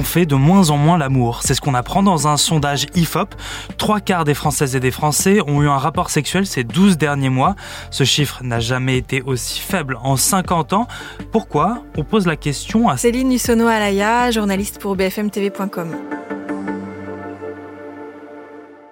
[0.00, 1.42] on fait de moins en moins l'amour.
[1.44, 3.34] C'est ce qu'on apprend dans un sondage IFOP.
[3.76, 7.28] Trois quarts des Françaises et des Français ont eu un rapport sexuel ces 12 derniers
[7.28, 7.54] mois.
[7.90, 10.88] Ce chiffre n'a jamais été aussi faible en 50 ans.
[11.32, 11.82] Pourquoi?
[11.98, 16.19] On pose la question à Céline Nussono-Alaya, journaliste pour bfmtv.com.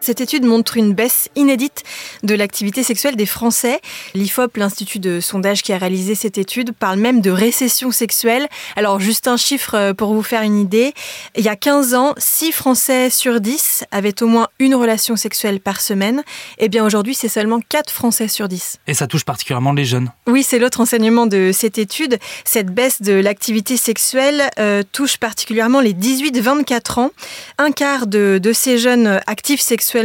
[0.09, 1.83] Cette étude montre une baisse inédite
[2.23, 3.79] de l'activité sexuelle des Français.
[4.15, 8.49] L'IFOP, l'institut de sondage qui a réalisé cette étude, parle même de récession sexuelle.
[8.75, 10.95] Alors, juste un chiffre euh, pour vous faire une idée.
[11.37, 15.61] Il y a 15 ans, 6 Français sur 10 avaient au moins une relation sexuelle
[15.61, 16.23] par semaine.
[16.57, 18.79] Eh bien, aujourd'hui, c'est seulement 4 Français sur 10.
[18.87, 20.11] Et ça touche particulièrement les jeunes.
[20.27, 22.19] Oui, c'est l'autre enseignement de cette étude.
[22.47, 27.11] Cette baisse de l'activité sexuelle euh, touche particulièrement les 18-24 ans.
[27.59, 29.98] Un quart de, de ces jeunes actifs sexuels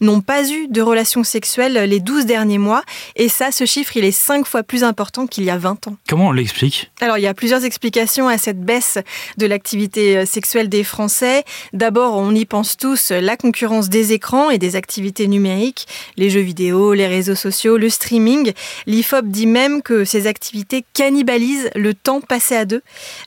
[0.00, 2.82] n'ont pas eu de relations sexuelles les 12 derniers mois.
[3.16, 5.96] Et ça, ce chiffre, il est 5 fois plus important qu'il y a 20 ans.
[6.08, 6.90] Comment on l'explique?
[7.00, 8.98] Alors, il y a plusieurs explications à cette baisse
[9.38, 11.44] de l'activité euh, sexuelle des Français.
[11.72, 15.86] D'abord, on y pense tous, la concurrence des écrans et des activités numériques,
[16.16, 18.52] les jeux vidéo, les réseaux sociaux, le streaming.
[18.86, 22.82] L'IFOP dit même que ces activités cannibalisent le temps passé à deux.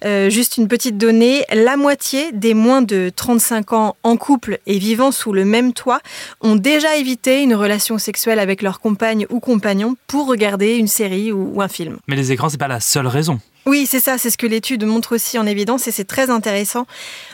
[0.06, 4.78] Euh, juste une petite donnée, la moitié des moins de 35 ans en couple et
[4.80, 6.00] vivant sous le même toit
[6.42, 11.32] ont déjà évité une relation sexuelle avec leur compagne ou compagnon pour regarder une série
[11.32, 11.98] ou, un film.
[12.08, 13.40] Mais les écrans, c'est pas la seule raison.
[13.66, 16.86] Oui, c'est ça, c'est ce que l'étude montre aussi en évidence et c'est très intéressant.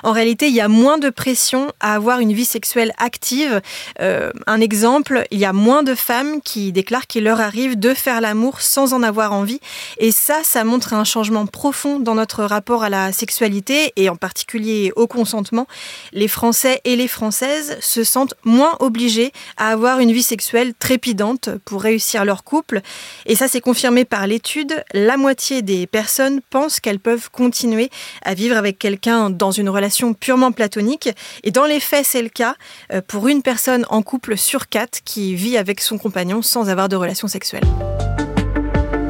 [0.04, 3.62] En réalité, il y a moins de pression à avoir une vie sexuelle active.
[4.00, 7.96] Euh, un exemple, il y a moins de femmes qui déclarent qu'il leur arrive de
[7.96, 9.60] faire l'amour sans en avoir envie.
[9.98, 14.16] Et ça, ça montre un changement profond dans notre rapport à la sexualité et en
[14.16, 15.66] particulier au consentement.
[16.14, 21.50] Les Français et les Françaises se sentent moins obligés à avoir une vie sexuelle trépidante
[21.66, 22.82] pour réussir leur couple.
[23.26, 24.84] Et ça, c'est confirmé par l'étude.
[24.94, 26.19] La moitié des personnes
[26.50, 27.90] pensent qu'elles peuvent continuer
[28.24, 31.10] à vivre avec quelqu'un dans une relation purement platonique.
[31.44, 32.56] Et dans les faits, c'est le cas
[32.92, 36.90] euh, pour une personne en couple sur quatre qui vit avec son compagnon sans avoir
[36.90, 37.64] de relation sexuelle.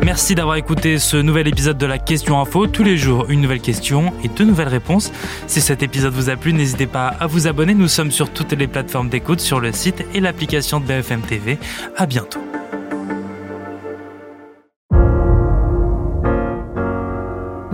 [0.03, 2.65] Merci d'avoir écouté ce nouvel épisode de la Question Info.
[2.65, 5.11] Tous les jours, une nouvelle question et deux nouvelles réponses.
[5.45, 7.75] Si cet épisode vous a plu, n'hésitez pas à vous abonner.
[7.75, 11.59] Nous sommes sur toutes les plateformes d'écoute, sur le site et l'application de BFM TV.
[11.95, 12.39] À bientôt.